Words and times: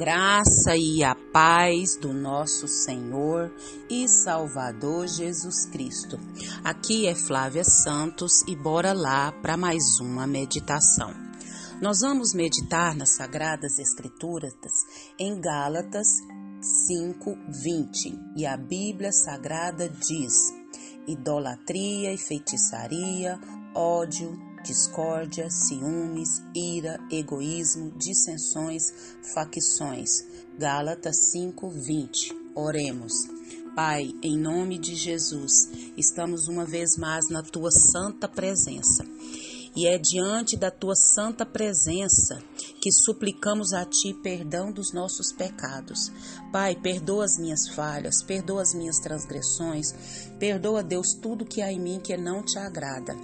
graça 0.00 0.74
e 0.74 1.04
a 1.04 1.14
paz 1.14 1.94
do 1.94 2.10
nosso 2.10 2.66
Senhor 2.66 3.52
e 3.90 4.08
Salvador 4.08 5.06
Jesus 5.06 5.66
Cristo. 5.66 6.18
Aqui 6.64 7.06
é 7.06 7.14
Flávia 7.14 7.64
Santos 7.64 8.40
e 8.48 8.56
bora 8.56 8.94
lá 8.94 9.30
para 9.30 9.58
mais 9.58 10.00
uma 10.00 10.26
meditação. 10.26 11.12
Nós 11.82 11.98
vamos 12.00 12.32
meditar 12.32 12.96
nas 12.96 13.10
Sagradas 13.10 13.78
Escrituras 13.78 14.54
em 15.18 15.38
Gálatas 15.38 16.08
5:20 16.88 18.18
e 18.38 18.46
a 18.46 18.56
Bíblia 18.56 19.12
Sagrada 19.12 19.86
diz: 19.86 20.32
idolatria 21.06 22.14
e 22.14 22.16
feitiçaria, 22.16 23.38
ódio, 23.74 24.32
discórdia, 24.62 25.48
ciúmes, 25.50 26.42
ira, 26.54 26.98
egoísmo, 27.10 27.90
dissensões, 27.96 28.82
facções. 29.34 30.10
Gálatas 30.58 31.30
5:20. 31.32 32.34
Oremos. 32.54 33.12
Pai, 33.74 34.12
em 34.22 34.36
nome 34.36 34.78
de 34.78 34.96
Jesus, 34.96 35.68
estamos 35.96 36.48
uma 36.48 36.64
vez 36.64 36.96
mais 36.96 37.28
na 37.30 37.42
tua 37.42 37.70
santa 37.70 38.28
presença. 38.28 39.04
E 39.76 39.86
é 39.86 39.96
diante 39.96 40.56
da 40.56 40.70
tua 40.70 40.96
santa 40.96 41.46
presença 41.46 42.42
que 42.82 42.90
suplicamos 42.90 43.72
a 43.72 43.84
ti 43.84 44.12
perdão 44.12 44.72
dos 44.72 44.92
nossos 44.92 45.32
pecados. 45.32 46.10
Pai, 46.50 46.74
perdoa 46.74 47.24
as 47.24 47.38
minhas 47.38 47.68
falhas, 47.68 48.22
perdoa 48.22 48.62
as 48.62 48.74
minhas 48.74 48.98
transgressões, 48.98 49.94
perdoa, 50.40 50.82
Deus, 50.82 51.14
tudo 51.14 51.44
que 51.44 51.62
há 51.62 51.72
em 51.72 51.78
mim 51.78 52.00
que 52.00 52.16
não 52.16 52.42
te 52.42 52.58
agrada. 52.58 53.16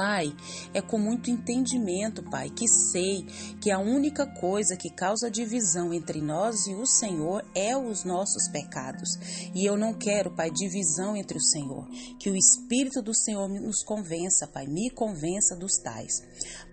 Pai, 0.00 0.34
é 0.72 0.80
com 0.80 0.96
muito 0.96 1.30
entendimento, 1.30 2.22
Pai, 2.22 2.48
que 2.48 2.66
sei 2.66 3.22
que 3.60 3.70
a 3.70 3.78
única 3.78 4.26
coisa 4.26 4.74
que 4.74 4.88
causa 4.88 5.30
divisão 5.30 5.92
entre 5.92 6.22
nós 6.22 6.66
e 6.66 6.74
o 6.74 6.86
Senhor 6.86 7.44
é 7.54 7.76
os 7.76 8.02
nossos 8.02 8.48
pecados. 8.48 9.10
E 9.54 9.62
eu 9.62 9.76
não 9.76 9.92
quero, 9.92 10.34
Pai, 10.34 10.50
divisão 10.50 11.14
entre 11.14 11.36
o 11.36 11.42
Senhor. 11.42 11.86
Que 12.18 12.30
o 12.30 12.34
Espírito 12.34 13.02
do 13.02 13.14
Senhor 13.14 13.46
nos 13.46 13.84
convença, 13.84 14.46
Pai, 14.46 14.66
me 14.66 14.88
convença 14.88 15.54
dos 15.54 15.76
tais. 15.76 16.14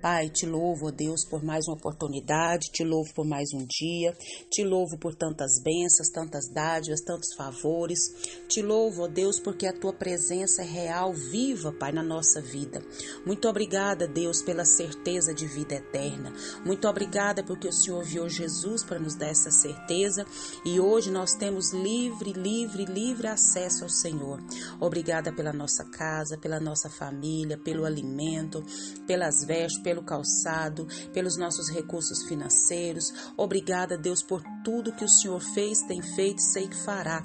Pai, 0.01 0.29
te 0.29 0.45
louvo, 0.45 0.87
ó 0.87 0.91
Deus, 0.91 1.25
por 1.29 1.43
mais 1.43 1.67
uma 1.67 1.75
oportunidade, 1.75 2.71
te 2.71 2.85
louvo 2.85 3.13
por 3.13 3.27
mais 3.27 3.49
um 3.53 3.65
dia, 3.65 4.15
te 4.49 4.63
louvo 4.63 4.97
por 4.97 5.13
tantas 5.15 5.59
bênçãos, 5.61 6.07
tantas 6.13 6.47
dádivas, 6.47 7.01
tantos 7.01 7.33
favores. 7.35 7.99
Te 8.47 8.61
louvo, 8.61 9.03
ó 9.03 9.07
Deus, 9.09 9.37
porque 9.37 9.67
a 9.67 9.73
tua 9.73 9.91
presença 9.91 10.61
é 10.61 10.65
real, 10.65 11.11
viva, 11.11 11.73
Pai, 11.73 11.91
na 11.91 12.03
nossa 12.03 12.39
vida. 12.39 12.81
Muito 13.25 13.47
obrigada, 13.47 14.07
Deus, 14.07 14.41
pela 14.41 14.65
certeza 14.65 15.33
de 15.33 15.45
vida 15.45 15.75
eterna. 15.75 16.33
Muito 16.65 16.87
obrigada 16.87 17.43
porque 17.43 17.67
o 17.67 17.73
Senhor 17.73 18.03
viu 18.03 18.29
Jesus 18.29 18.83
para 18.83 18.99
nos 18.99 19.15
dar 19.15 19.27
essa 19.27 19.51
certeza 19.51 20.25
e 20.63 20.79
hoje 20.79 21.11
nós 21.11 21.33
temos 21.33 21.73
livre, 21.73 22.33
livre, 22.33 22.85
livre 22.85 23.27
acesso 23.27 23.83
ao 23.83 23.89
Senhor. 23.89 24.41
Obrigada 24.79 25.31
pela 25.31 25.53
nossa 25.53 25.83
casa, 25.85 26.37
pela 26.37 26.59
nossa 26.59 26.89
família, 26.89 27.57
pelo 27.57 27.85
alimento, 27.85 28.63
pelas 29.05 29.43
vestes, 29.43 29.81
pelo 29.81 30.03
calçado, 30.03 30.87
pelos 31.13 31.37
nossos 31.37 31.69
recursos 31.69 32.23
financeiros. 32.27 33.13
Obrigada, 33.35 33.97
Deus, 33.97 34.21
por 34.21 34.41
tudo 34.63 34.93
que 34.93 35.05
o 35.05 35.09
Senhor 35.09 35.41
fez, 35.53 35.81
tem 35.81 36.01
feito 36.01 36.39
e 36.39 36.43
sei 36.43 36.67
que 36.67 36.77
fará. 36.77 37.23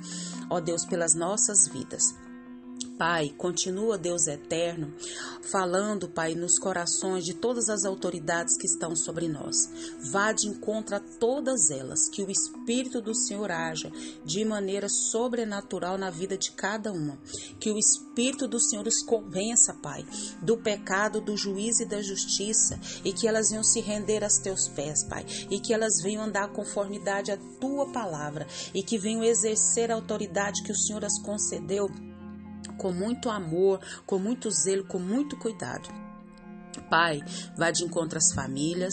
Ó 0.50 0.60
Deus, 0.60 0.84
pelas 0.84 1.14
nossas 1.14 1.68
vidas. 1.68 2.31
Pai, 3.02 3.34
continua, 3.36 3.98
Deus 3.98 4.28
eterno, 4.28 4.94
falando, 5.50 6.08
Pai, 6.08 6.36
nos 6.36 6.56
corações 6.56 7.24
de 7.24 7.34
todas 7.34 7.68
as 7.68 7.84
autoridades 7.84 8.56
que 8.56 8.68
estão 8.68 8.94
sobre 8.94 9.28
nós. 9.28 9.68
Vá 10.12 10.30
de 10.30 10.46
encontro 10.46 10.94
a 10.94 11.00
todas 11.00 11.72
elas, 11.72 12.08
que 12.08 12.22
o 12.22 12.30
Espírito 12.30 13.00
do 13.00 13.12
Senhor 13.12 13.50
haja 13.50 13.90
de 14.24 14.44
maneira 14.44 14.88
sobrenatural 14.88 15.98
na 15.98 16.10
vida 16.10 16.38
de 16.38 16.52
cada 16.52 16.92
uma. 16.92 17.18
Que 17.58 17.72
o 17.72 17.76
Espírito 17.76 18.46
do 18.46 18.60
Senhor 18.60 18.86
os 18.86 19.02
convença, 19.02 19.74
Pai, 19.82 20.06
do 20.40 20.56
pecado, 20.56 21.20
do 21.20 21.36
juízo 21.36 21.82
e 21.82 21.88
da 21.88 22.00
justiça, 22.00 22.78
e 23.04 23.12
que 23.12 23.26
elas 23.26 23.50
venham 23.50 23.64
se 23.64 23.80
render 23.80 24.22
aos 24.22 24.38
teus 24.38 24.68
pés, 24.68 25.02
Pai, 25.02 25.26
e 25.50 25.58
que 25.58 25.74
elas 25.74 26.00
venham 26.00 26.22
andar 26.22 26.52
conformidade 26.52 27.32
à 27.32 27.36
tua 27.60 27.90
palavra, 27.90 28.46
e 28.72 28.80
que 28.80 28.96
venham 28.96 29.24
exercer 29.24 29.90
a 29.90 29.96
autoridade 29.96 30.62
que 30.62 30.70
o 30.70 30.78
Senhor 30.78 31.04
as 31.04 31.20
concedeu 31.20 31.90
com 32.82 32.90
muito 32.90 33.30
amor, 33.30 33.80
com 34.04 34.18
muito 34.18 34.50
zelo, 34.50 34.84
com 34.84 34.98
muito 34.98 35.36
cuidado. 35.36 36.01
Pai, 36.92 37.22
vá 37.56 37.70
de 37.70 37.84
encontro 37.84 38.18
às 38.18 38.34
famílias, 38.34 38.92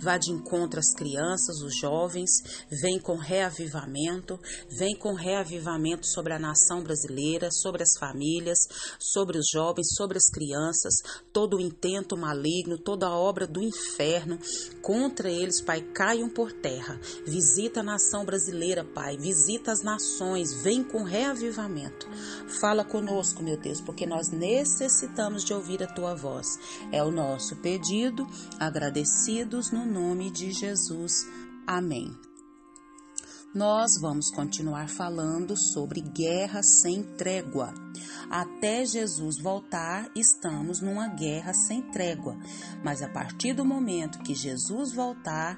vá 0.00 0.16
de 0.16 0.32
encontro 0.32 0.80
às 0.80 0.94
crianças, 0.94 1.60
os 1.60 1.76
jovens, 1.76 2.30
vem 2.70 2.98
com 2.98 3.18
reavivamento, 3.18 4.40
vem 4.70 4.96
com 4.96 5.12
reavivamento 5.12 6.06
sobre 6.06 6.32
a 6.32 6.38
nação 6.38 6.82
brasileira, 6.82 7.50
sobre 7.50 7.82
as 7.82 7.98
famílias, 8.00 8.60
sobre 8.98 9.36
os 9.36 9.44
jovens, 9.52 9.88
sobre 9.94 10.16
as 10.16 10.30
crianças, 10.30 10.94
todo 11.34 11.58
o 11.58 11.60
intento 11.60 12.16
maligno, 12.16 12.78
toda 12.78 13.08
a 13.08 13.14
obra 13.14 13.46
do 13.46 13.62
inferno 13.62 14.38
contra 14.80 15.30
eles, 15.30 15.60
Pai, 15.60 15.82
caiam 15.82 16.30
por 16.30 16.50
terra. 16.50 16.98
Visita 17.26 17.80
a 17.80 17.82
nação 17.82 18.24
brasileira, 18.24 18.84
Pai, 18.84 19.18
visita 19.18 19.70
as 19.70 19.82
nações, 19.82 20.62
vem 20.62 20.82
com 20.82 21.02
reavivamento. 21.02 22.08
Fala 22.58 22.86
conosco, 22.86 23.42
meu 23.42 23.58
Deus, 23.58 23.82
porque 23.82 24.06
nós 24.06 24.30
necessitamos 24.30 25.44
de 25.44 25.52
ouvir 25.52 25.82
a 25.82 25.86
tua 25.86 26.14
voz. 26.14 26.46
É 26.90 27.02
o 27.02 27.10
nosso 27.10 27.33
pedido, 27.56 28.26
agradecidos 28.58 29.70
no 29.70 29.84
nome 29.84 30.30
de 30.30 30.52
Jesus. 30.52 31.26
Amém. 31.66 32.14
Nós 33.54 33.92
vamos 34.00 34.30
continuar 34.30 34.88
falando 34.88 35.56
sobre 35.56 36.00
guerra 36.00 36.60
sem 36.60 37.04
trégua. 37.16 37.72
Até 38.28 38.84
Jesus 38.84 39.38
voltar, 39.38 40.10
estamos 40.16 40.80
numa 40.80 41.06
guerra 41.06 41.54
sem 41.54 41.80
trégua. 41.80 42.36
Mas 42.82 43.00
a 43.00 43.08
partir 43.08 43.52
do 43.52 43.64
momento 43.64 44.18
que 44.24 44.34
Jesus 44.34 44.92
voltar, 44.92 45.56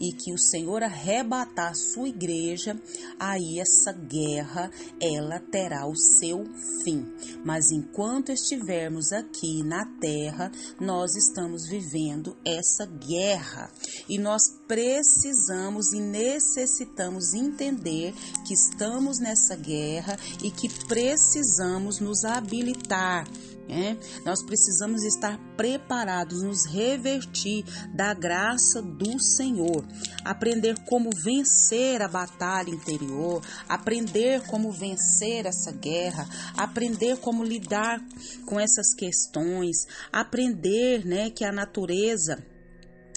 e 0.00 0.12
que 0.12 0.32
o 0.32 0.38
Senhor 0.38 0.82
arrebatar 0.82 1.70
a 1.70 1.74
sua 1.74 2.08
igreja, 2.08 2.80
aí 3.18 3.58
essa 3.58 3.92
guerra 3.92 4.70
ela 5.00 5.38
terá 5.38 5.86
o 5.86 5.96
seu 5.96 6.44
fim. 6.84 7.06
Mas 7.44 7.70
enquanto 7.70 8.30
estivermos 8.30 9.12
aqui 9.12 9.62
na 9.62 9.84
terra, 10.00 10.50
nós 10.80 11.14
estamos 11.16 11.66
vivendo 11.68 12.36
essa 12.44 12.86
guerra 12.86 13.70
e 14.08 14.18
nós 14.18 14.42
precisamos 14.66 15.92
e 15.92 16.00
necessitamos 16.00 17.34
entender 17.34 18.14
que 18.46 18.54
estamos 18.54 19.18
nessa 19.18 19.56
guerra 19.56 20.18
e 20.42 20.50
que 20.50 20.68
precisamos 20.86 22.00
nos 22.00 22.24
habilitar 22.24 23.26
é, 23.68 23.96
nós 24.24 24.42
precisamos 24.44 25.02
estar 25.02 25.38
preparados, 25.56 26.42
nos 26.42 26.66
revertir 26.66 27.64
da 27.94 28.14
graça 28.14 28.80
do 28.80 29.18
Senhor, 29.18 29.84
aprender 30.24 30.76
como 30.84 31.10
vencer 31.24 32.00
a 32.02 32.08
batalha 32.08 32.70
interior, 32.70 33.42
aprender 33.68 34.42
como 34.42 34.70
vencer 34.70 35.46
essa 35.46 35.72
guerra, 35.72 36.28
aprender 36.56 37.16
como 37.18 37.42
lidar 37.42 38.00
com 38.44 38.58
essas 38.58 38.94
questões, 38.94 39.86
aprender, 40.12 41.04
né, 41.04 41.30
que 41.30 41.44
a 41.44 41.52
natureza 41.52 42.44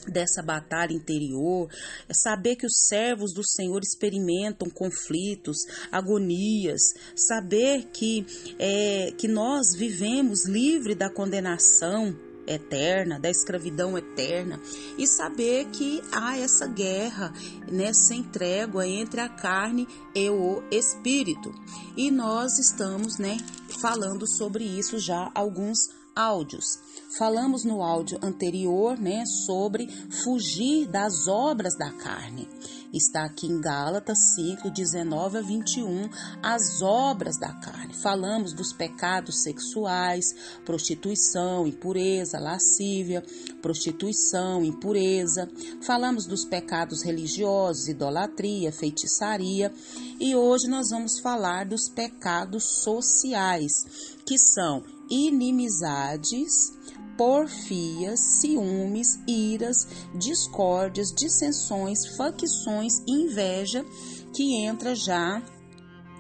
dessa 0.10 0.42
batalha 0.42 0.94
interior, 0.94 1.70
é 2.08 2.14
saber 2.14 2.56
que 2.56 2.66
os 2.66 2.88
servos 2.88 3.34
do 3.34 3.46
Senhor 3.46 3.82
experimentam 3.82 4.70
conflitos, 4.70 5.58
agonias, 5.92 6.82
saber 7.16 7.86
que, 7.94 8.26
é, 8.58 9.14
que 9.18 9.28
nós 9.28 9.76
vivemos 9.76 10.48
livre 10.48 10.96
da 10.96 11.10
condenação 11.10 12.16
eterna, 12.50 13.20
da 13.20 13.30
escravidão 13.30 13.98
eterna, 13.98 14.60
e 14.98 15.08
saber 15.08 15.66
que 15.68 16.02
há 16.12 16.38
essa 16.38 16.66
guerra, 16.66 17.32
nessa 17.72 18.16
né, 18.16 18.26
trégua 18.34 18.88
entre 18.88 19.22
a 19.22 19.30
carne 19.30 19.88
e 20.16 20.30
o 20.30 20.64
espírito. 20.72 21.54
E 21.96 22.10
nós 22.10 22.58
estamos, 22.58 23.20
né, 23.20 23.38
falando 23.80 24.28
sobre 24.28 24.64
isso 24.64 24.98
já 24.98 25.26
há 25.28 25.32
alguns 25.36 25.99
áudios. 26.20 26.78
Falamos 27.18 27.64
no 27.64 27.82
áudio 27.82 28.20
anterior, 28.22 29.00
né, 29.00 29.26
sobre 29.26 29.88
fugir 30.24 30.86
das 30.88 31.28
obras 31.28 31.78
da 31.78 31.92
carne. 31.92 32.48
Está 32.94 33.24
aqui 33.24 33.48
em 33.48 33.62
Gálatas 33.62 34.18
5, 34.36 34.70
19 34.70 35.38
a 35.38 35.42
21, 35.42 36.10
as 36.42 36.82
obras 36.82 37.38
da 37.40 37.54
carne. 37.54 37.94
Falamos 37.94 38.52
dos 38.52 38.74
pecados 38.74 39.44
sexuais, 39.44 40.36
prostituição, 40.66 41.68
impureza, 41.68 42.40
lascívia, 42.40 43.24
prostituição, 43.62 44.66
impureza. 44.66 45.48
Falamos 45.84 46.26
dos 46.26 46.44
pecados 46.44 47.04
religiosos, 47.04 47.88
idolatria, 47.88 48.72
feitiçaria. 48.72 49.72
E 50.20 50.36
hoje 50.36 50.68
nós 50.68 50.90
vamos 50.90 51.20
falar 51.20 51.66
dos 51.66 51.88
pecados 51.90 52.82
sociais, 52.84 53.86
que 54.26 54.38
são 54.38 54.84
inimizades, 55.10 56.72
porfias, 57.18 58.20
ciúmes, 58.40 59.20
iras, 59.28 59.88
discórdias, 60.16 61.12
dissensões, 61.12 62.16
facções 62.16 63.04
inveja, 63.08 63.86
que 64.34 64.56
entra 64.56 64.96
já 64.96 65.42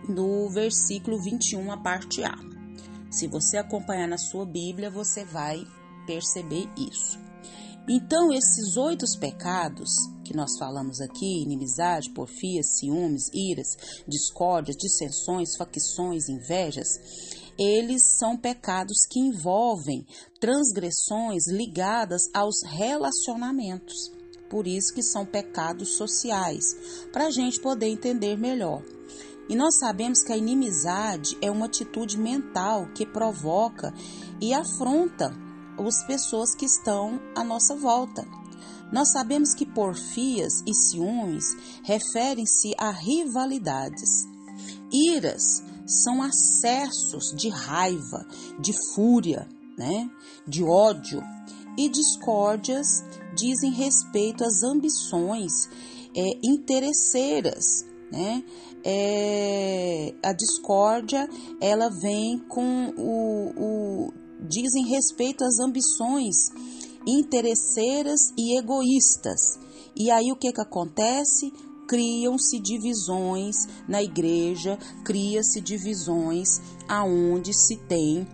no 0.08 0.50
versículo 0.50 1.22
21, 1.22 1.72
a 1.72 1.78
parte 1.78 2.24
A. 2.24 2.36
Se 3.10 3.28
você 3.28 3.58
acompanhar 3.58 4.08
na 4.08 4.18
sua 4.18 4.46
Bíblia, 4.46 4.90
você 4.90 5.24
vai 5.24 5.66
perceber 6.06 6.68
isso. 6.78 7.20
Então, 7.88 8.32
esses 8.32 8.78
oito 8.78 9.06
pecados 9.20 9.90
que 10.24 10.36
nós 10.36 10.60
falamos 10.60 11.02
aqui, 11.02 11.42
inimizade, 11.42 12.12
porfia, 12.12 12.62
ciúmes, 12.62 13.32
iras, 13.34 14.04
discórdias, 14.08 14.78
dissensões, 14.78 15.56
facções, 15.58 16.30
invejas, 16.30 16.88
eles 17.60 18.18
são 18.18 18.38
pecados 18.38 19.06
que 19.06 19.20
envolvem 19.20 20.06
transgressões 20.40 21.46
ligadas 21.50 22.22
aos 22.34 22.64
relacionamentos. 22.64 24.14
Por 24.50 24.66
isso 24.66 24.94
que 24.94 25.04
são 25.04 25.26
pecados 25.26 25.98
sociais, 25.98 26.64
para 27.12 27.26
a 27.26 27.32
gente 27.32 27.60
poder 27.60 27.88
entender 27.88 28.38
melhor. 28.38 28.82
E 29.50 29.56
nós 29.56 29.78
sabemos 29.78 30.24
que 30.24 30.32
a 30.32 30.38
inimizade 30.38 31.38
é 31.42 31.52
uma 31.52 31.66
atitude 31.66 32.18
mental 32.18 32.88
que 32.96 33.06
provoca 33.06 33.94
e 34.40 34.54
afronta 34.54 35.36
as 35.78 36.04
pessoas 36.08 36.56
que 36.56 36.66
estão 36.66 37.20
à 37.36 37.44
nossa 37.44 37.76
volta. 37.76 38.26
Nós 38.92 39.12
sabemos 39.12 39.54
que 39.54 39.66
porfias 39.66 40.64
e 40.66 40.74
ciúmes 40.74 41.46
referem-se 41.84 42.74
a 42.78 42.90
rivalidades. 42.90 44.28
Iras 44.92 45.62
são 45.90 46.22
acessos 46.22 47.34
de 47.36 47.50
raiva, 47.50 48.26
de 48.60 48.74
fúria, 48.94 49.48
né? 49.78 50.10
de 50.48 50.64
ódio. 50.64 51.22
E 51.78 51.90
discórdias 51.90 53.04
dizem 53.36 53.72
respeito 53.72 54.44
às 54.44 54.64
ambições 54.64 55.52
é, 56.16 56.40
interesseiras, 56.44 57.86
né? 58.12 58.44
É, 58.84 60.14
a 60.24 60.34
discórdia 60.34 61.28
ela 61.62 61.90
vem 61.90 62.40
com 62.40 62.94
o, 62.98 63.54
o 63.58 64.14
dizem 64.48 64.88
respeito 64.88 65.44
às 65.44 65.60
ambições 65.60 66.36
interesseiras 67.06 68.34
e 68.38 68.58
egoístas. 68.58 69.60
E 69.96 70.10
aí 70.12 70.32
o 70.32 70.36
que 70.36 70.52
que 70.52 70.62
acontece? 70.62 71.52
Criam-se 71.90 72.60
divisões 72.60 73.68
na 73.88 74.04
igreja, 74.04 74.78
cria-se 75.04 75.60
divisões 75.60 76.62
aonde 76.88 77.52
se 77.52 77.78
tem, 77.88 78.28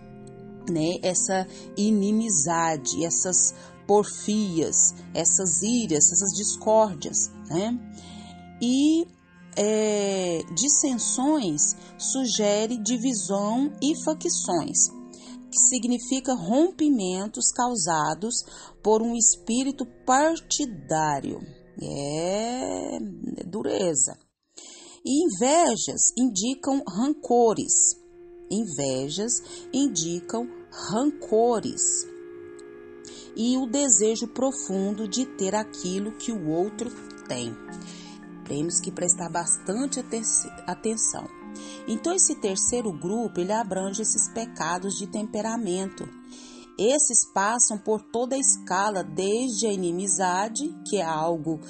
né, 0.68 0.98
essa 1.02 1.46
inimizade, 1.74 3.02
essas 3.02 3.54
porfias, 3.86 4.94
essas 5.14 5.62
iras, 5.62 6.12
essas 6.12 6.36
discórdias, 6.36 7.30
né? 7.48 7.78
E 8.60 9.06
é, 9.56 10.42
dissensões 10.54 11.74
sugere 11.96 12.76
divisão 12.76 13.72
e 13.80 13.94
facções 14.04 14.90
que 15.50 15.58
significa 15.58 16.34
rompimentos 16.34 17.50
causados 17.50 18.44
por 18.82 19.00
um 19.00 19.14
espírito 19.14 19.86
partidário. 20.04 21.40
É 21.82 22.98
dureza. 23.46 24.18
E 25.04 25.24
invejas 25.24 26.12
indicam 26.18 26.82
rancores. 26.86 27.94
Invejas 28.50 29.42
indicam 29.72 30.48
rancores. 30.90 31.82
E 33.36 33.56
o 33.56 33.66
desejo 33.66 34.28
profundo 34.28 35.06
de 35.06 35.26
ter 35.26 35.54
aquilo 35.54 36.12
que 36.12 36.32
o 36.32 36.48
outro 36.48 36.90
tem. 37.28 37.54
Temos 38.46 38.80
que 38.80 38.90
prestar 38.90 39.28
bastante 39.28 40.00
atenção. 40.66 41.28
Então 41.88 42.14
esse 42.14 42.34
terceiro 42.36 42.92
grupo, 42.92 43.40
ele 43.40 43.52
abrange 43.52 44.02
esses 44.02 44.28
pecados 44.32 44.94
de 44.94 45.06
temperamento. 45.06 46.08
Esses 46.78 47.24
passam 47.32 47.78
por 47.78 48.02
toda 48.02 48.36
a 48.36 48.38
escala, 48.38 49.02
desde 49.02 49.66
a 49.66 49.72
inimizade, 49.72 50.74
que 50.88 50.96
é 50.96 51.02
algo 51.02 51.60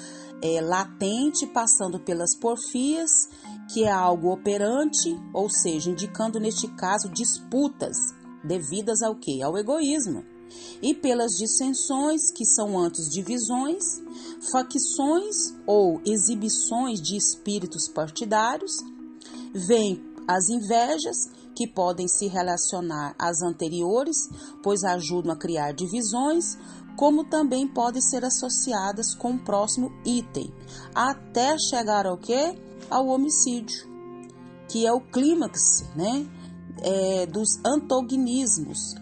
é, 0.41 0.61
latente, 0.61 1.47
passando 1.47 1.99
pelas 1.99 2.35
porfias, 2.35 3.29
que 3.73 3.83
é 3.83 3.91
algo 3.91 4.31
operante, 4.31 5.15
ou 5.33 5.49
seja, 5.49 5.89
indicando 5.89 6.39
neste 6.39 6.67
caso 6.75 7.09
disputas 7.09 7.95
devidas 8.43 9.01
ao 9.01 9.15
que? 9.15 9.41
Ao 9.41 9.57
egoísmo. 9.57 10.25
E 10.81 10.93
pelas 10.93 11.31
dissensões, 11.37 12.31
que 12.31 12.45
são 12.45 12.79
antes 12.79 13.09
divisões, 13.09 14.01
facções 14.51 15.53
ou 15.65 16.01
exibições 16.05 17.01
de 17.01 17.17
espíritos 17.17 17.89
partidários, 17.89 18.77
Vem 19.53 20.03
as 20.27 20.49
invejas, 20.49 21.29
que 21.57 21.65
podem 21.65 22.07
se 22.07 22.27
relacionar 22.27 23.15
às 23.17 23.41
anteriores, 23.41 24.29
pois 24.61 24.83
ajudam 24.83 25.33
a 25.33 25.35
criar 25.35 25.73
divisões, 25.73 26.55
como 26.95 27.23
também 27.23 27.67
podem 27.67 27.99
ser 27.99 28.23
associadas 28.23 29.15
com 29.15 29.31
o 29.31 29.39
próximo 29.39 29.91
item, 30.05 30.53
até 30.93 31.57
chegar 31.57 32.05
ao 32.05 32.15
que? 32.15 32.55
Ao 32.91 33.07
homicídio, 33.07 33.89
que 34.69 34.85
é 34.85 34.93
o 34.93 35.01
clímax, 35.01 35.83
né? 35.95 36.27
É, 36.79 37.25
dos 37.25 37.57
antagonismos, 37.65 38.93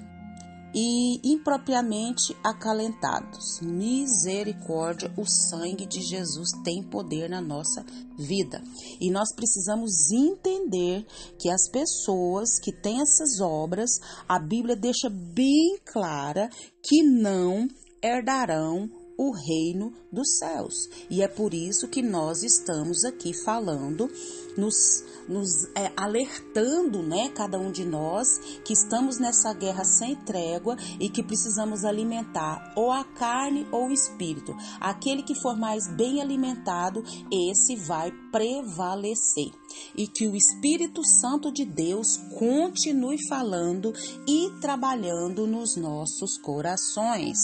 e 0.75 1.21
impropriamente 1.23 2.35
acalentados. 2.43 3.61
Misericórdia, 3.61 5.09
o 5.17 5.25
sangue 5.25 5.85
de 5.85 6.01
Jesus 6.01 6.49
tem 6.65 6.83
poder 6.83 7.29
na 7.29 7.39
nossa 7.39 7.85
vida. 8.17 8.61
E 8.99 9.09
nós 9.09 9.33
precisamos 9.33 10.11
entender 10.11 11.05
que 11.39 11.49
as 11.49 11.69
pessoas 11.69 12.59
que 12.61 12.73
têm 12.73 13.01
essas 13.01 13.39
obras, 13.39 13.89
a 14.27 14.37
Bíblia 14.37 14.75
deixa 14.75 15.09
bem 15.09 15.79
clara 15.85 16.49
que 16.83 17.01
não 17.01 17.67
herdarão 18.03 18.89
o 19.17 19.31
reino 19.31 19.93
dos 20.11 20.37
céus. 20.37 20.89
E 21.09 21.21
é 21.21 21.27
por 21.27 21.53
isso 21.53 21.87
que 21.87 22.01
nós 22.01 22.43
estamos 22.43 23.03
aqui 23.03 23.33
falando 23.33 24.09
nos, 24.57 25.03
nos 25.27 25.65
é, 25.75 25.91
alertando, 25.95 27.01
né, 27.01 27.29
cada 27.29 27.57
um 27.57 27.71
de 27.71 27.85
nós, 27.85 28.39
que 28.63 28.73
estamos 28.73 29.19
nessa 29.19 29.53
guerra 29.53 29.83
sem 29.83 30.15
trégua 30.15 30.77
e 30.99 31.09
que 31.09 31.23
precisamos 31.23 31.83
alimentar 31.83 32.73
ou 32.75 32.91
a 32.91 33.03
carne 33.03 33.67
ou 33.71 33.87
o 33.87 33.93
espírito. 33.93 34.55
Aquele 34.79 35.23
que 35.23 35.35
for 35.35 35.57
mais 35.57 35.87
bem 35.87 36.21
alimentado, 36.21 37.03
esse 37.31 37.75
vai 37.75 38.11
prevalecer. 38.31 39.51
E 39.97 40.07
que 40.07 40.27
o 40.27 40.35
Espírito 40.35 41.01
Santo 41.03 41.51
de 41.51 41.65
Deus 41.65 42.17
continue 42.37 43.17
falando 43.27 43.93
e 44.27 44.51
trabalhando 44.59 45.47
nos 45.47 45.75
nossos 45.75 46.37
corações. 46.37 47.37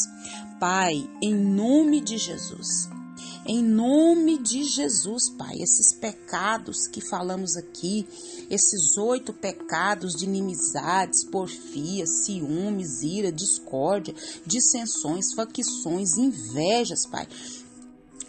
Pai, 0.60 1.10
em 1.22 1.34
nome 1.34 2.02
de 2.02 2.18
Jesus. 2.18 2.90
Em 3.44 3.64
nome 3.64 4.38
de 4.38 4.64
Jesus, 4.64 5.32
Pai, 5.36 5.56
esses 5.60 5.96
pecados 5.96 6.88
que 6.88 7.02
falamos 7.02 7.58
aqui, 7.58 8.08
esses 8.52 8.96
oito 8.98 9.34
pecados 9.34 10.14
de 10.14 10.26
inimizades, 10.26 11.26
porfia, 11.26 12.06
ciúmes, 12.06 13.02
ira, 13.02 13.32
discórdia, 13.32 14.14
dissensões, 14.46 15.34
facções, 15.34 16.18
invejas, 16.18 17.08
Pai, 17.08 17.28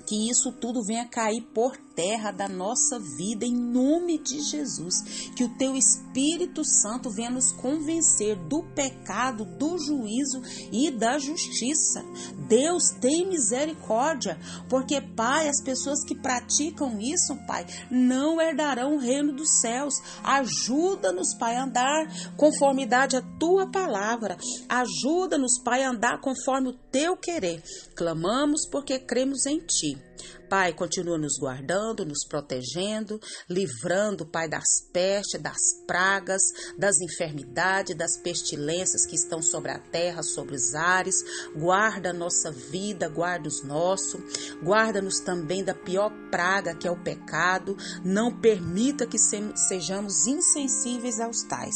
que 0.07 0.31
isso 0.31 0.51
tudo 0.51 0.83
venha 0.83 1.07
cair 1.07 1.43
por 1.55 1.77
terra 1.95 2.31
da 2.31 2.49
nossa 2.49 2.99
vida 2.99 3.45
em 3.45 3.55
nome 3.55 4.19
de 4.19 4.41
Jesus. 4.41 5.31
Que 5.37 5.45
o 5.45 5.57
teu 5.57 5.77
Espírito 5.77 6.65
Santo 6.65 7.11
venha 7.11 7.31
nos 7.31 7.53
convencer 7.53 8.37
do 8.49 8.63
pecado, 8.75 9.45
do 9.45 9.79
juízo 9.79 10.43
e 10.71 10.91
da 10.91 11.19
justiça. 11.19 12.05
Deus 12.49 12.91
tem 13.01 13.29
misericórdia, 13.29 14.39
porque, 14.69 15.01
Pai, 15.01 15.49
as 15.49 15.63
pessoas 15.63 16.05
que 16.05 16.15
praticam 16.15 17.01
isso, 17.01 17.37
Pai, 17.47 17.67
não 17.91 18.41
herdarão 18.41 18.97
o 18.97 18.99
reino 18.99 19.33
dos 19.33 19.61
céus. 19.61 19.95
Ajuda-nos, 20.23 21.35
Pai, 21.35 21.57
a 21.57 21.65
andar 21.65 22.37
conformidade 22.37 23.17
à 23.17 23.23
tua 23.39 23.71
palavra. 23.71 24.37
Ajuda-nos, 24.69 25.59
Pai, 25.63 25.83
a 25.83 25.91
andar 25.91 26.21
conforme 26.21 26.71
o 26.71 26.79
teu 26.91 27.17
querer. 27.17 27.63
Clamamos 27.97 28.69
porque 28.71 28.99
cremos 28.99 29.47
em 29.47 29.59
ti. 29.59 30.12
Pai, 30.49 30.73
continua 30.73 31.17
nos 31.17 31.39
guardando, 31.39 32.05
nos 32.05 32.27
protegendo, 32.27 33.21
livrando, 33.49 34.27
Pai, 34.27 34.49
das 34.49 34.83
pestes, 34.93 35.41
das 35.41 35.61
pragas, 35.87 36.43
das 36.77 37.01
enfermidades, 37.01 37.97
das 37.97 38.17
pestilências 38.19 39.07
que 39.07 39.17
estão 39.17 39.41
sobre 39.41 39.71
a 39.71 39.79
terra, 39.79 40.23
sobre 40.23 40.55
os 40.55 40.75
ares. 40.75 41.17
Guarda 41.57 42.11
a 42.11 42.13
nossa 42.13 42.51
vida, 42.51 43.09
guarda 43.09 43.49
os 43.49 43.65
nossos. 43.65 44.21
Guarda-nos 44.63 45.21
também 45.21 45.65
da 45.65 45.75
pior 45.75 46.11
praga 46.31 46.75
que 46.75 46.87
é 46.87 46.91
o 46.91 47.03
pecado. 47.03 47.77
Não 48.05 48.31
permita 48.39 49.07
que 49.07 49.19
sejamos 49.19 50.27
insensíveis 50.27 51.21
aos 51.21 51.43
tais. 51.43 51.75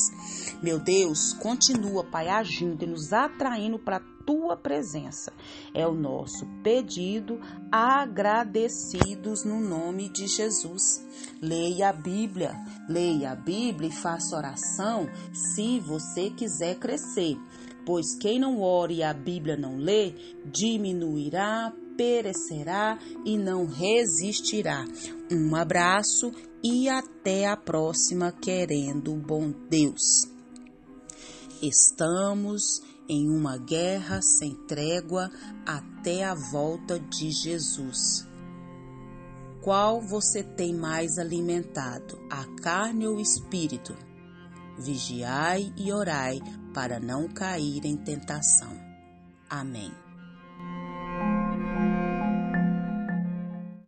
Meu 0.62 0.78
Deus, 0.78 1.34
continua, 1.34 2.02
Pai, 2.02 2.28
agindo 2.28 2.82
e 2.82 2.86
nos 2.86 3.12
atraindo 3.12 3.78
para 3.78 4.00
tua 4.26 4.56
presença. 4.56 5.32
É 5.72 5.86
o 5.86 5.94
nosso 5.94 6.46
pedido, 6.62 7.38
agradecidos 7.70 9.44
no 9.44 9.60
nome 9.60 10.08
de 10.08 10.26
Jesus. 10.26 11.06
Leia 11.40 11.90
a 11.90 11.92
Bíblia, 11.92 12.54
leia 12.88 13.32
a 13.32 13.36
Bíblia 13.36 13.90
e 13.90 13.92
faça 13.92 14.36
oração 14.36 15.08
se 15.32 15.78
você 15.78 16.30
quiser 16.30 16.78
crescer. 16.78 17.36
Pois 17.84 18.16
quem 18.18 18.40
não 18.40 18.60
ore 18.60 18.96
e 18.96 19.02
a 19.02 19.12
Bíblia 19.14 19.56
não 19.56 19.76
lê, 19.76 20.14
diminuirá, 20.44 21.72
perecerá 21.96 22.98
e 23.24 23.38
não 23.38 23.66
resistirá. 23.66 24.84
Um 25.30 25.54
abraço 25.54 26.32
e 26.64 26.88
até 26.88 27.46
a 27.46 27.56
próxima, 27.56 28.32
querendo 28.32 29.14
bom 29.14 29.52
Deus. 29.70 30.35
Estamos 31.62 32.82
em 33.08 33.30
uma 33.30 33.56
guerra 33.56 34.20
sem 34.20 34.54
trégua 34.66 35.30
até 35.64 36.24
a 36.24 36.34
volta 36.34 36.98
de 36.98 37.30
Jesus. 37.30 38.26
Qual 39.62 40.00
você 40.00 40.42
tem 40.42 40.74
mais 40.74 41.18
alimentado, 41.18 42.20
a 42.30 42.44
carne 42.62 43.06
ou 43.06 43.16
o 43.16 43.20
espírito? 43.20 43.96
Vigiai 44.78 45.72
e 45.76 45.92
orai 45.92 46.40
para 46.74 47.00
não 47.00 47.26
cair 47.26 47.84
em 47.86 47.96
tentação. 47.96 48.76
Amém. 49.48 50.05